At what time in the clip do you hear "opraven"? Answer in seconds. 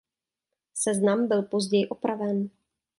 1.87-2.49